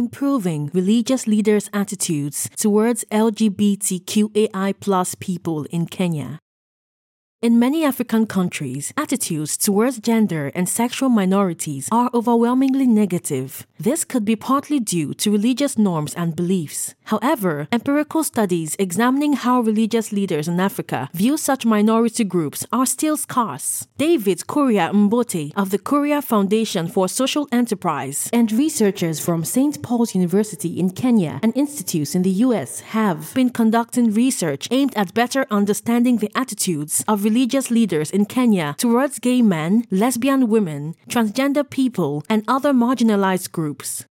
improving 0.00 0.70
religious 0.72 1.26
leaders' 1.26 1.68
attitudes 1.72 2.48
towards 2.56 3.04
LGBTQAI 3.12 4.68
plus 4.80 5.14
people 5.28 5.66
in 5.76 5.84
Kenya. 5.98 6.30
In 7.42 7.58
many 7.58 7.86
African 7.86 8.26
countries, 8.26 8.92
attitudes 8.98 9.56
towards 9.56 9.98
gender 9.98 10.52
and 10.54 10.68
sexual 10.68 11.08
minorities 11.08 11.88
are 11.90 12.10
overwhelmingly 12.12 12.86
negative. 12.86 13.66
This 13.78 14.04
could 14.04 14.26
be 14.26 14.36
partly 14.36 14.78
due 14.78 15.14
to 15.14 15.32
religious 15.32 15.78
norms 15.78 16.12
and 16.12 16.36
beliefs. 16.36 16.94
However, 17.04 17.66
empirical 17.72 18.24
studies 18.24 18.76
examining 18.78 19.32
how 19.32 19.62
religious 19.62 20.12
leaders 20.12 20.48
in 20.48 20.60
Africa 20.60 21.08
view 21.14 21.38
such 21.38 21.64
minority 21.64 22.24
groups 22.24 22.66
are 22.70 22.84
still 22.84 23.16
scarce. 23.16 23.86
David 23.96 24.40
Kuria 24.46 24.92
Mbote 24.92 25.54
of 25.56 25.70
the 25.70 25.78
Kuria 25.78 26.22
Foundation 26.22 26.88
for 26.88 27.08
Social 27.08 27.48
Enterprise 27.50 28.28
and 28.34 28.52
researchers 28.52 29.18
from 29.18 29.46
St. 29.46 29.82
Paul's 29.82 30.14
University 30.14 30.78
in 30.78 30.90
Kenya 30.90 31.40
and 31.42 31.56
institutes 31.56 32.14
in 32.14 32.20
the 32.20 32.44
US 32.44 32.80
have 32.80 33.32
been 33.32 33.48
conducting 33.48 34.12
research 34.12 34.68
aimed 34.70 34.94
at 34.94 35.14
better 35.14 35.46
understanding 35.50 36.18
the 36.18 36.30
attitudes 36.34 37.02
of 37.08 37.29
religious 37.30 37.70
leaders 37.70 38.10
in 38.10 38.24
Kenya 38.26 38.74
towards 38.76 39.20
gay 39.20 39.40
men, 39.40 39.84
lesbian 39.92 40.48
women, 40.48 40.96
transgender 41.08 41.64
people, 41.68 42.24
and 42.28 42.42
other 42.48 42.72
marginalized 42.72 43.52
groups. 43.52 44.04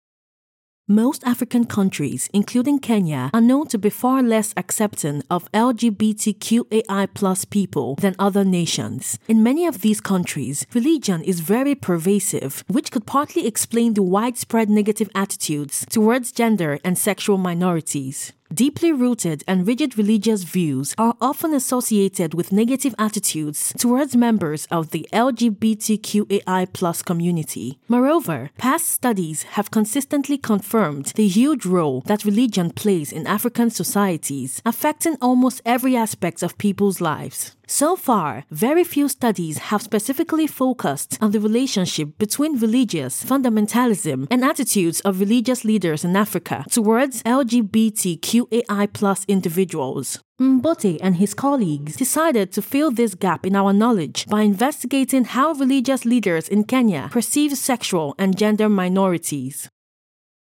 Most 0.87 1.25
African 1.25 1.65
countries, 1.65 2.29
including 2.35 2.79
Kenya, 2.79 3.31
are 3.33 3.41
known 3.41 3.67
to 3.69 3.79
be 3.79 3.91
far 3.91 4.23
less 4.23 4.53
accepting 4.57 5.23
of 5.31 5.51
LGBTQAI 5.53 7.51
people 7.51 7.97
than 7.97 8.15
other 8.19 8.45
nations. 8.45 9.19
In 9.27 9.43
many 9.43 9.67
of 9.67 9.81
these 9.81 10.01
countries, 10.01 10.67
religion 10.75 11.23
is 11.23 11.41
very 11.41 11.75
pervasive, 11.75 12.65
which 12.69 12.93
could 12.93 13.07
partly 13.07 13.47
explain 13.47 13.95
the 13.95 14.03
widespread 14.03 14.69
negative 14.69 15.09
attitudes 15.15 15.87
towards 15.89 16.33
gender 16.33 16.79
and 16.85 16.99
sexual 16.99 17.39
minorities. 17.39 18.33
Deeply 18.55 18.93
rooted 18.93 19.43
and 19.49 19.67
rigid 19.67 19.99
religious 19.99 20.45
views 20.45 20.95
are 20.99 21.17
often 21.21 21.53
associated 21.53 22.33
with 22.33 22.53
negative 22.53 22.95
attitudes 22.97 23.73
towards 23.77 24.15
members 24.15 24.67
of 24.71 24.91
the 24.91 25.09
LGBTQAI 25.13 27.05
community. 27.05 27.79
Moreover, 27.89 28.51
past 28.57 28.89
studies 28.89 29.43
have 29.55 29.73
consistently 29.73 30.39
confirmed 30.39 31.07
the 31.17 31.27
huge 31.27 31.67
role 31.67 32.03
that 32.07 32.25
religion 32.25 32.71
plays 32.71 33.11
in 33.11 33.27
African 33.27 33.69
societies, 33.71 34.63
affecting 34.65 35.17
almost 35.21 35.61
every 35.67 35.97
aspect 35.97 36.43
of 36.43 36.57
people's 36.57 37.01
lives. 37.01 37.57
So 37.69 37.97
far, 37.97 38.45
very 38.49 38.85
few 38.85 39.09
studies 39.09 39.59
have 39.59 39.83
specifically 39.83 40.47
focused 40.47 41.19
on 41.21 41.33
the 41.33 41.41
relationship 41.41 42.17
between 42.17 42.61
religious 42.61 43.25
fundamentalism 43.25 44.29
and 44.31 44.45
attitudes 44.45 45.01
of 45.01 45.19
religious 45.19 45.65
leaders 45.65 46.05
in 46.05 46.15
Africa 46.15 46.65
towards 46.71 47.25
LGBTQAI 47.25 49.27
individuals. 49.27 50.21
Mbote 50.41 50.99
and 51.03 51.17
his 51.17 51.35
colleagues 51.35 51.97
decided 51.97 52.53
to 52.53 52.63
fill 52.63 52.93
this 52.93 53.17
gap 53.17 53.45
in 53.45 53.57
our 53.57 53.73
knowledge 53.73 54.27
by 54.27 54.43
investigating 54.43 55.25
how 55.25 55.53
religious 55.53 56.05
leaders 56.05 56.47
in 56.47 56.63
Kenya 56.63 57.09
perceive 57.11 57.59
sexual 57.59 58.15
and 58.17 58.37
gender 58.37 58.69
minorities. 58.69 59.69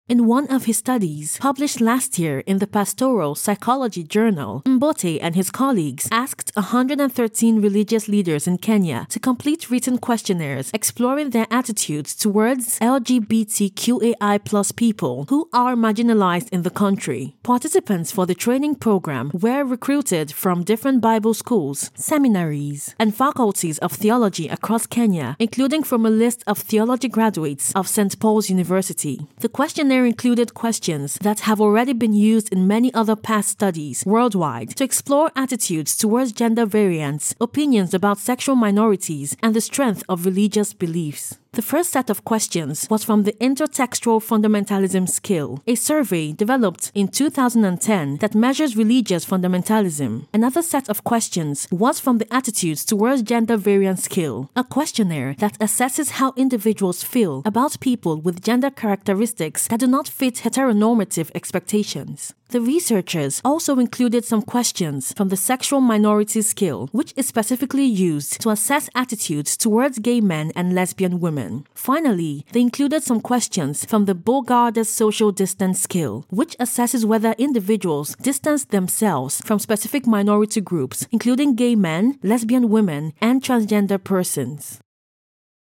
In 0.09 0.25
one 0.25 0.47
of 0.47 0.65
his 0.65 0.79
studies, 0.79 1.37
published 1.37 1.83
last 1.83 2.19
year 2.19 2.39
in 2.47 2.61
the 2.61 2.67
Pastoral 2.67 3.35
Psychology 3.35 4.03
Journal, 4.03 4.63
Mbote 4.65 5.19
and 5.21 5.35
his 5.35 5.51
colleagues 5.51 6.09
asked 6.11 6.51
113 6.55 7.61
religious 7.61 8.09
leaders 8.09 8.47
in 8.47 8.57
Kenya 8.57 9.07
to 9.11 9.21
complete 9.21 9.71
written 9.71 9.99
questionnaires 9.99 10.71
exploring 10.73 11.29
their 11.29 11.47
attitudes 11.51 12.15
towards 12.15 12.79
LGBTQAI 12.79 14.39
people 14.77 15.27
who 15.29 15.47
are 15.53 15.77
marginalized 15.77 16.49
in 16.49 16.63
the 16.63 16.71
country. 16.71 17.37
Participants 17.43 18.11
for 18.11 18.25
the 18.25 18.35
training 18.35 18.77
program 18.77 19.31
were 19.35 19.63
recruited 19.63 20.33
from 20.33 20.65
different 20.65 21.03
Bible 21.03 21.35
schools, 21.35 21.91
seminaries, 21.95 22.95
and 22.99 23.15
faculties 23.15 23.77
of 23.81 23.93
theology 23.93 24.49
across 24.49 24.87
Kenya, 24.87 25.37
including 25.39 25.83
from 25.83 26.07
a 26.07 26.11
list 26.25 26.43
of 26.47 26.57
theology 26.57 27.09
graduates 27.09 27.73
of 27.75 27.87
St. 27.87 28.19
Paul's 28.19 28.49
University. 28.49 29.21
The 29.41 29.51
questionnaire 29.51 29.98
questionnaire 29.99 30.07
included 30.07 30.55
questions 30.55 31.19
that 31.23 31.41
have 31.41 31.61
already 31.61 31.93
been 31.93 32.13
used 32.13 32.53
in 32.53 32.69
many 32.69 32.93
other 32.95 33.17
past 33.17 33.49
studies 33.49 34.05
worldwide 34.07 34.77
to 34.77 34.85
explore 34.85 35.31
attitudes 35.35 35.97
towards 35.97 36.33
gender 36.33 36.67
variance, 36.67 37.35
opinions 37.41 37.95
about 37.95 38.19
sexual 38.19 38.57
minorities, 38.57 39.37
and 39.43 39.55
the 39.55 39.61
strength 39.61 40.05
of 40.09 40.25
religious 40.25 40.73
beliefs. 40.75 41.39
The 41.53 41.63
first 41.63 41.91
set 41.91 42.11
of 42.11 42.25
questions 42.25 42.87
was 42.91 43.03
from 43.03 43.23
the 43.23 43.33
Intratextual 43.33 44.23
Fundamentalism 44.23 45.09
Scale, 45.09 45.63
a 45.67 45.75
survey 45.75 46.33
developed 46.33 46.93
in 46.95 47.09
2010 47.09 48.19
that 48.19 48.35
measures 48.35 48.77
religious 48.77 49.25
fundamentalism. 49.25 50.27
Another 50.33 50.63
set 50.63 50.89
of 50.91 51.05
questions 51.05 51.67
was 51.71 51.99
from 51.99 52.19
the 52.19 52.33
Attitudes 52.33 52.85
Towards 52.85 53.23
Gender 53.23 53.57
Variance 53.57 54.05
Scale, 54.05 54.51
a 54.55 54.63
questionnaire 54.63 55.35
that 55.39 55.59
assesses 55.59 56.11
how 56.11 56.35
individuals 56.37 57.03
feel 57.03 57.43
about 57.47 57.81
people 57.81 58.21
with 58.21 58.45
gender 58.45 58.71
characteristics 58.71 59.69
that 59.69 59.81
do 59.81 59.87
not 59.87 60.07
fit 60.07 60.37
heteronormative 60.37 61.31
expectations. 61.35 62.35
The 62.51 62.63
researchers 62.63 63.43
also 63.45 63.79
included 63.79 64.25
some 64.25 64.41
questions 64.41 65.13
from 65.13 65.29
the 65.29 65.37
Sexual 65.37 65.83
Minority 65.83 66.41
Scale, 66.41 66.89
which 66.93 67.13
is 67.15 67.29
specifically 67.29 67.85
used 67.85 68.41
to 68.41 68.49
assess 68.49 68.89
attitudes 68.95 69.55
towards 69.55 69.99
gay 69.99 70.23
men 70.23 70.53
and 70.57 70.75
lesbian 70.75 71.21
women. 71.21 71.67
Finally, 71.75 72.47
they 72.53 72.63
included 72.63 73.03
some 73.03 73.21
questions 73.21 73.85
from 73.85 74.07
the 74.07 74.15
Bogardus 74.15 74.87
Social 74.87 75.31
Distance 75.31 75.83
Scale, 75.83 76.25
which 76.31 76.57
assesses 76.59 77.05
whether 77.05 77.33
individuals 77.37 78.17
distance 78.17 78.65
themselves 78.65 79.43
from 79.43 79.59
specific 79.59 80.07
minority 80.07 80.63
groups, 80.63 81.07
including 81.13 81.55
gay 81.55 81.75
men, 81.77 82.19
lesbian 82.23 82.71
women, 82.71 83.13
and 83.21 83.43
transgender 83.43 84.03
persons. 84.03 84.81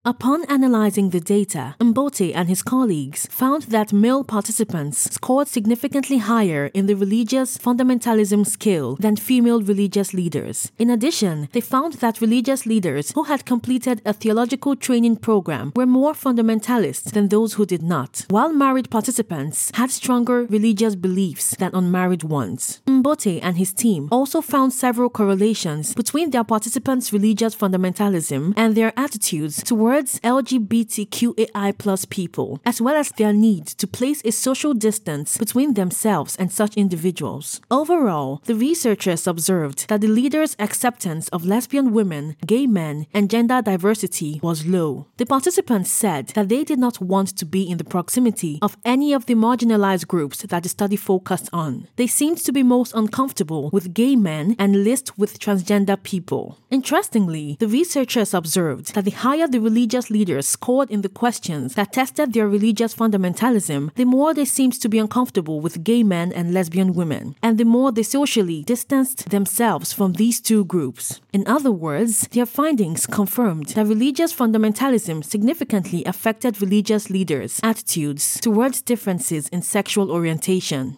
Upon 0.06 0.44
analyzing 0.50 1.08
the 1.08 1.20
data, 1.20 1.76
Mbote 1.80 2.34
and 2.34 2.46
his 2.46 2.60
colleagues 2.62 3.26
found 3.30 3.62
that 3.62 3.90
male 3.90 4.22
participants 4.22 4.98
scored 5.10 5.48
significantly 5.48 6.18
higher 6.18 6.66
in 6.74 6.84
the 6.84 6.92
religious 6.92 7.56
fundamentalism 7.56 8.46
scale 8.46 8.96
than 8.96 9.16
female 9.16 9.62
religious 9.62 10.12
leaders. 10.12 10.70
In 10.78 10.90
addition, 10.90 11.48
they 11.52 11.62
found 11.62 11.94
that 11.94 12.20
religious 12.20 12.66
leaders 12.66 13.12
who 13.12 13.22
had 13.22 13.46
completed 13.46 14.02
a 14.04 14.12
theological 14.12 14.76
training 14.76 15.16
program 15.16 15.72
were 15.74 15.86
more 15.86 16.12
fundamentalist 16.12 17.12
than 17.12 17.28
those 17.28 17.54
who 17.54 17.64
did 17.64 17.82
not, 17.82 18.26
while 18.28 18.52
married 18.52 18.90
participants 18.90 19.72
had 19.72 19.90
stronger 19.90 20.44
religious 20.50 20.96
beliefs 20.96 21.56
than 21.56 21.74
unmarried 21.74 22.24
ones. 22.24 22.82
Mbote 22.86 23.40
and 23.42 23.56
his 23.56 23.72
team 23.72 24.10
also 24.12 24.42
found 24.42 24.74
several 24.74 25.08
correlations 25.08 25.94
between 25.94 26.28
their 26.28 26.44
participants' 26.44 27.10
religious 27.10 27.56
fundamentalism 27.56 28.52
and 28.54 28.74
their 28.74 28.92
attitudes 28.98 29.62
towards 29.62 29.93
towards 29.94 30.18
LGBTQAI 30.20 32.10
people, 32.10 32.60
as 32.64 32.80
well 32.80 32.96
as 32.96 33.10
their 33.10 33.32
need 33.32 33.64
to 33.66 33.86
place 33.86 34.20
a 34.24 34.32
social 34.32 34.74
distance 34.74 35.38
between 35.38 35.74
themselves 35.74 36.34
and 36.34 36.50
such 36.50 36.76
individuals. 36.76 37.60
Overall, 37.70 38.42
the 38.46 38.56
researchers 38.56 39.28
observed 39.28 39.88
that 39.88 40.00
the 40.00 40.08
leaders' 40.08 40.56
acceptance 40.58 41.28
of 41.28 41.46
lesbian 41.46 41.92
women, 41.92 42.34
gay 42.44 42.66
men, 42.66 43.06
and 43.14 43.30
gender 43.30 43.62
diversity 43.62 44.40
was 44.42 44.66
low. 44.66 45.06
The 45.18 45.26
participants 45.26 45.92
said 45.92 46.28
that 46.28 46.48
they 46.48 46.64
did 46.64 46.80
not 46.80 47.00
want 47.00 47.28
to 47.36 47.44
be 47.44 47.62
in 47.62 47.78
the 47.78 47.84
proximity 47.84 48.58
of 48.62 48.76
any 48.84 49.12
of 49.12 49.26
the 49.26 49.34
marginalized 49.34 50.08
groups 50.08 50.38
that 50.42 50.64
the 50.64 50.68
study 50.68 50.96
focused 50.96 51.48
on. 51.52 51.86
They 51.94 52.08
seemed 52.08 52.38
to 52.38 52.52
be 52.52 52.64
most 52.64 52.92
uncomfortable 52.96 53.70
with 53.72 53.94
gay 53.94 54.16
men 54.16 54.56
and 54.58 54.82
least 54.82 55.16
with 55.16 55.38
transgender 55.38 56.02
people. 56.02 56.58
Interestingly, 56.68 57.56
the 57.60 57.68
researchers 57.68 58.34
observed 58.34 58.94
that 58.94 59.04
the 59.04 59.12
higher 59.12 59.46
the 59.46 59.60
religion 59.60 59.83
religious 59.84 60.08
leaders 60.08 60.48
scored 60.48 60.90
in 60.90 61.02
the 61.02 61.10
questions 61.10 61.74
that 61.74 61.92
tested 61.92 62.32
their 62.32 62.48
religious 62.48 62.94
fundamentalism, 62.94 63.94
the 63.96 64.06
more 64.06 64.32
they 64.32 64.46
seemed 64.46 64.72
to 64.72 64.88
be 64.88 64.98
uncomfortable 64.98 65.60
with 65.60 65.84
gay 65.84 66.02
men 66.02 66.32
and 66.32 66.54
lesbian 66.54 66.94
women, 66.94 67.34
and 67.42 67.58
the 67.58 67.66
more 67.66 67.92
they 67.92 68.02
socially 68.02 68.62
distanced 68.62 69.28
themselves 69.28 69.92
from 69.92 70.14
these 70.14 70.40
two 70.40 70.64
groups. 70.64 71.20
In 71.34 71.46
other 71.46 71.70
words, 71.70 72.26
their 72.28 72.46
findings 72.46 73.04
confirmed 73.04 73.66
that 73.74 73.86
religious 73.86 74.32
fundamentalism 74.32 75.22
significantly 75.22 76.02
affected 76.06 76.62
religious 76.62 77.10
leaders' 77.10 77.60
attitudes 77.62 78.40
towards 78.40 78.80
differences 78.80 79.48
in 79.48 79.60
sexual 79.60 80.10
orientation. 80.10 80.96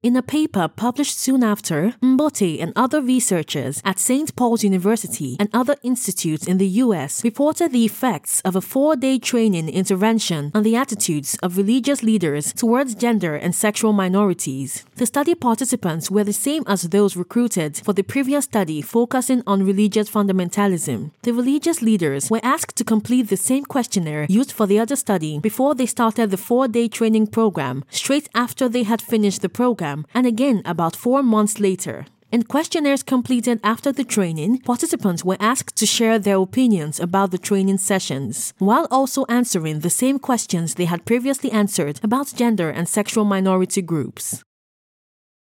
In 0.00 0.14
a 0.14 0.22
paper 0.22 0.68
published 0.68 1.18
soon 1.18 1.42
after, 1.42 1.96
Mbote 2.00 2.62
and 2.62 2.72
other 2.76 3.02
researchers 3.02 3.82
at 3.84 3.98
St. 3.98 4.36
Paul's 4.36 4.62
University 4.62 5.36
and 5.40 5.48
other 5.52 5.74
institutes 5.82 6.46
in 6.46 6.58
the 6.58 6.68
US 6.84 7.24
reported 7.24 7.72
the 7.72 7.84
effects 7.84 8.40
of 8.42 8.54
a 8.54 8.60
four 8.60 8.94
day 8.94 9.18
training 9.18 9.68
intervention 9.68 10.52
on 10.54 10.62
the 10.62 10.76
attitudes 10.76 11.36
of 11.42 11.56
religious 11.56 12.04
leaders 12.04 12.52
towards 12.52 12.94
gender 12.94 13.34
and 13.34 13.56
sexual 13.56 13.92
minorities. 13.92 14.84
The 14.94 15.06
study 15.06 15.34
participants 15.34 16.12
were 16.12 16.22
the 16.22 16.32
same 16.32 16.62
as 16.68 16.82
those 16.82 17.16
recruited 17.16 17.78
for 17.78 17.92
the 17.92 18.04
previous 18.04 18.44
study 18.44 18.80
focusing 18.80 19.42
on 19.48 19.66
religious 19.66 20.08
fundamentalism. 20.08 21.10
The 21.22 21.32
religious 21.32 21.82
leaders 21.82 22.30
were 22.30 22.40
asked 22.44 22.76
to 22.76 22.84
complete 22.84 23.30
the 23.30 23.36
same 23.36 23.64
questionnaire 23.64 24.26
used 24.28 24.52
for 24.52 24.68
the 24.68 24.78
other 24.78 24.94
study 24.94 25.40
before 25.40 25.74
they 25.74 25.86
started 25.86 26.30
the 26.30 26.36
four 26.36 26.68
day 26.68 26.86
training 26.86 27.26
program, 27.26 27.82
straight 27.90 28.28
after 28.32 28.68
they 28.68 28.84
had 28.84 29.02
finished 29.02 29.42
the 29.42 29.48
program 29.48 29.87
and 30.14 30.26
again 30.26 30.62
about 30.64 30.96
four 30.96 31.22
months 31.22 31.58
later. 31.60 32.06
In 32.30 32.42
questionnaires 32.42 33.02
completed 33.02 33.58
after 33.64 33.90
the 33.90 34.04
training, 34.04 34.58
participants 34.58 35.24
were 35.24 35.38
asked 35.40 35.76
to 35.76 35.86
share 35.86 36.18
their 36.18 36.36
opinions 36.36 37.00
about 37.00 37.30
the 37.30 37.38
training 37.38 37.78
sessions, 37.78 38.52
while 38.58 38.86
also 38.90 39.24
answering 39.30 39.80
the 39.80 39.98
same 40.02 40.18
questions 40.18 40.74
they 40.74 40.84
had 40.84 41.06
previously 41.06 41.50
answered 41.50 42.00
about 42.02 42.34
gender 42.34 42.68
and 42.68 42.86
sexual 42.86 43.24
minority 43.24 43.80
groups. 43.80 44.44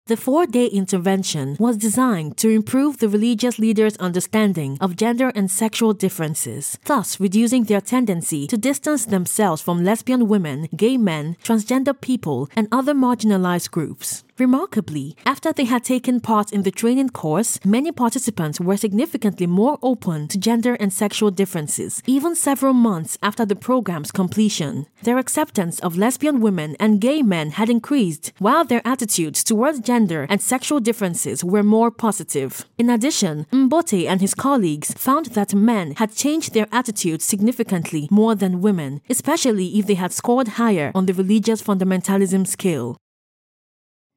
The 0.07 0.17
four 0.17 0.45
day 0.45 0.65
intervention 0.65 1.55
was 1.57 1.77
designed 1.77 2.35
to 2.39 2.49
improve 2.49 2.97
the 2.97 3.07
religious 3.07 3.57
leaders' 3.57 3.95
understanding 3.95 4.77
of 4.81 4.97
gender 4.97 5.31
and 5.33 5.49
sexual 5.49 5.93
differences, 5.93 6.77
thus 6.83 7.21
reducing 7.21 7.63
their 7.63 7.79
tendency 7.79 8.45
to 8.47 8.57
distance 8.57 9.05
themselves 9.05 9.61
from 9.61 9.85
lesbian 9.85 10.27
women, 10.27 10.67
gay 10.75 10.97
men, 10.97 11.37
transgender 11.41 11.95
people, 11.99 12.49
and 12.53 12.67
other 12.69 12.93
marginalized 12.93 13.71
groups. 13.71 14.25
Remarkably, 14.39 15.15
after 15.27 15.53
they 15.53 15.65
had 15.65 15.83
taken 15.83 16.19
part 16.19 16.51
in 16.51 16.63
the 16.63 16.71
training 16.71 17.09
course, 17.09 17.59
many 17.63 17.91
participants 17.91 18.59
were 18.59 18.77
significantly 18.77 19.45
more 19.45 19.77
open 19.83 20.27
to 20.29 20.39
gender 20.39 20.73
and 20.79 20.91
sexual 20.91 21.29
differences, 21.29 22.01
even 22.07 22.35
several 22.35 22.73
months 22.73 23.15
after 23.21 23.45
the 23.45 23.55
program's 23.55 24.11
completion. 24.11 24.87
Their 25.03 25.19
acceptance 25.19 25.79
of 25.81 25.97
lesbian 25.97 26.39
women 26.39 26.75
and 26.79 26.99
gay 26.99 27.21
men 27.21 27.51
had 27.51 27.69
increased, 27.69 28.33
while 28.39 28.65
their 28.65 28.81
attitudes 28.83 29.43
towards 29.43 29.79
gender 29.81 30.25
and 30.29 30.41
sexual 30.41 30.79
differences 30.79 31.43
were 31.43 31.61
more 31.61 31.91
positive. 31.91 32.65
In 32.79 32.89
addition, 32.89 33.45
Mbote 33.51 34.07
and 34.07 34.19
his 34.19 34.33
colleagues 34.33 34.93
found 34.93 35.27
that 35.27 35.53
men 35.53 35.93
had 35.97 36.15
changed 36.15 36.53
their 36.53 36.67
attitudes 36.71 37.23
significantly 37.23 38.07
more 38.09 38.33
than 38.33 38.61
women, 38.61 39.01
especially 39.11 39.77
if 39.77 39.85
they 39.85 39.93
had 39.93 40.11
scored 40.11 40.59
higher 40.59 40.91
on 40.95 41.05
the 41.05 41.13
religious 41.13 41.61
fundamentalism 41.61 42.47
scale. 42.47 42.97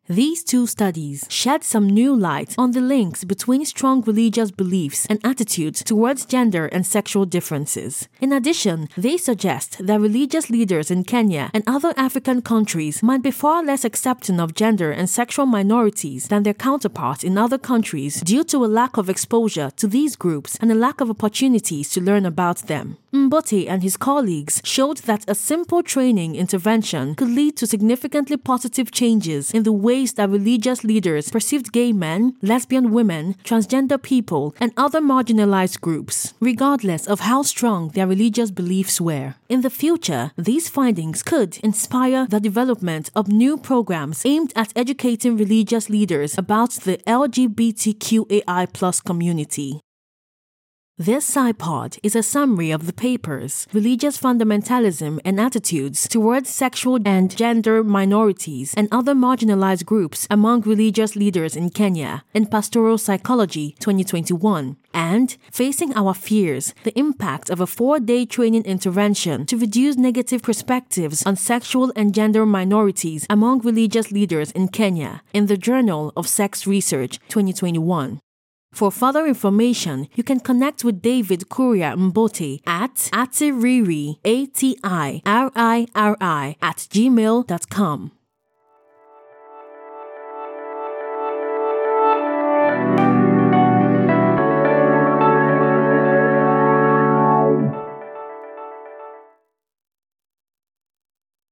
These 0.08 0.44
two 0.44 0.68
studies 0.68 1.26
shed 1.28 1.64
some 1.64 1.88
new 1.88 2.14
light 2.14 2.54
on 2.56 2.70
the 2.70 2.80
links 2.80 3.24
between 3.24 3.64
strong 3.64 4.02
religious 4.02 4.52
beliefs 4.52 5.04
and 5.10 5.18
attitudes 5.24 5.82
towards 5.82 6.24
gender 6.24 6.66
and 6.66 6.86
sexual 6.86 7.24
differences. 7.24 8.06
In 8.20 8.32
addition, 8.32 8.88
they 8.96 9.16
suggest 9.16 9.84
that 9.84 10.00
religious 10.00 10.48
leaders 10.48 10.92
in 10.92 11.02
Kenya 11.02 11.50
and 11.52 11.64
other 11.66 11.92
African 11.96 12.40
countries 12.40 13.02
might 13.02 13.22
be 13.22 13.32
far 13.32 13.64
less 13.64 13.84
accepting 13.84 14.38
of 14.38 14.54
gender 14.54 14.92
and 14.92 15.10
sexual 15.10 15.44
minorities 15.44 16.28
than 16.28 16.44
their 16.44 16.54
counterparts 16.54 17.24
in 17.24 17.36
other 17.36 17.58
countries 17.58 18.20
due 18.20 18.44
to 18.44 18.64
a 18.64 18.66
lack 18.80 18.96
of 18.96 19.10
exposure 19.10 19.72
to 19.76 19.88
these 19.88 20.14
groups 20.14 20.56
and 20.60 20.70
a 20.70 20.76
lack 20.76 21.00
of 21.00 21.10
opportunities 21.10 21.90
to 21.90 22.00
learn 22.00 22.24
about 22.24 22.58
them. 22.68 22.96
Mbote 23.12 23.66
and 23.68 23.82
his 23.82 23.96
colleagues 23.96 24.60
showed 24.62 24.98
that 24.98 25.24
a 25.26 25.34
simple 25.34 25.82
training 25.82 26.36
intervention 26.36 27.14
could 27.14 27.30
lead 27.30 27.56
to 27.56 27.66
significantly 27.66 28.36
positive 28.36 28.90
changes 28.90 29.50
in 29.52 29.62
the 29.62 29.72
ways 29.96 30.12
that 30.14 30.36
religious 30.38 30.80
leaders 30.84 31.30
perceived 31.30 31.72
gay 31.72 31.90
men, 31.92 32.20
lesbian 32.42 32.86
women, 32.98 33.24
transgender 33.44 34.00
people, 34.12 34.54
and 34.60 34.70
other 34.76 35.00
marginalized 35.00 35.80
groups, 35.80 36.34
regardless 36.40 37.06
of 37.06 37.20
how 37.20 37.40
strong 37.42 37.80
their 37.94 38.06
religious 38.14 38.50
beliefs 38.50 39.00
were. 39.00 39.34
In 39.48 39.60
the 39.62 39.76
future, 39.82 40.24
these 40.36 40.68
findings 40.68 41.22
could 41.22 41.52
inspire 41.68 42.26
the 42.26 42.40
development 42.48 43.10
of 43.18 43.28
new 43.44 43.56
programs 43.56 44.26
aimed 44.26 44.52
at 44.54 44.72
educating 44.76 45.36
religious 45.36 45.88
leaders 45.88 46.36
about 46.36 46.72
the 46.86 46.96
LGBTQAI 47.06 48.64
community. 49.04 49.85
This 50.98 51.30
SciPod 51.30 51.98
is 52.02 52.16
a 52.16 52.22
summary 52.22 52.70
of 52.70 52.86
the 52.86 52.92
papers, 52.94 53.66
Religious 53.74 54.18
Fundamentalism 54.18 55.20
and 55.26 55.38
Attitudes 55.38 56.08
Towards 56.08 56.48
Sexual 56.48 57.00
and 57.04 57.36
Gender 57.36 57.84
Minorities 57.84 58.72
and 58.78 58.88
Other 58.90 59.12
Marginalized 59.14 59.84
Groups 59.84 60.26
Among 60.30 60.62
Religious 60.62 61.14
Leaders 61.14 61.54
in 61.54 61.68
Kenya 61.68 62.24
in 62.32 62.46
Pastoral 62.46 62.96
Psychology 62.96 63.76
2021, 63.78 64.78
and 64.94 65.36
Facing 65.52 65.94
Our 65.94 66.14
Fears 66.14 66.72
The 66.84 66.98
Impact 66.98 67.50
of 67.50 67.60
a 67.60 67.66
Four 67.66 68.00
Day 68.00 68.24
Training 68.24 68.64
Intervention 68.64 69.44
to 69.44 69.58
Reduce 69.58 69.96
Negative 69.96 70.40
Perspectives 70.40 71.26
on 71.26 71.36
Sexual 71.36 71.92
and 71.94 72.14
Gender 72.14 72.46
Minorities 72.46 73.26
Among 73.28 73.60
Religious 73.60 74.10
Leaders 74.10 74.50
in 74.52 74.68
Kenya 74.68 75.22
in 75.34 75.44
the 75.44 75.58
Journal 75.58 76.14
of 76.16 76.26
Sex 76.26 76.66
Research 76.66 77.18
2021. 77.28 78.18
For 78.76 78.92
further 78.92 79.24
information, 79.24 80.06
you 80.16 80.22
can 80.22 80.38
connect 80.38 80.84
with 80.84 81.00
David 81.00 81.48
Kuria 81.48 81.96
Mbote 81.96 82.60
at 82.66 83.08
atiriri, 83.10 84.18
A-T-I-R-I-R-I, 84.22 85.24
at 86.60 86.76
gmail.com. 86.76 88.10